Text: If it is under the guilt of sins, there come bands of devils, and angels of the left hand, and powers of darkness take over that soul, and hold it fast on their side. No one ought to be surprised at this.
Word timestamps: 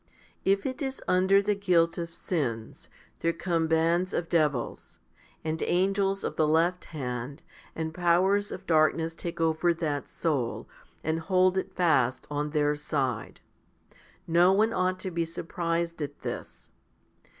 If 0.43 0.65
it 0.65 0.81
is 0.81 0.99
under 1.07 1.43
the 1.43 1.53
guilt 1.53 1.99
of 1.99 2.11
sins, 2.11 2.89
there 3.19 3.31
come 3.31 3.67
bands 3.67 4.13
of 4.13 4.29
devils, 4.29 4.99
and 5.43 5.61
angels 5.61 6.23
of 6.23 6.37
the 6.37 6.47
left 6.47 6.85
hand, 6.85 7.43
and 7.75 7.93
powers 7.93 8.51
of 8.51 8.65
darkness 8.65 9.13
take 9.13 9.39
over 9.39 9.75
that 9.75 10.07
soul, 10.09 10.67
and 11.03 11.19
hold 11.19 11.55
it 11.55 11.75
fast 11.75 12.25
on 12.31 12.49
their 12.49 12.75
side. 12.75 13.41
No 14.25 14.51
one 14.53 14.73
ought 14.73 14.99
to 15.01 15.11
be 15.11 15.23
surprised 15.23 16.01
at 16.01 16.21
this. 16.21 16.71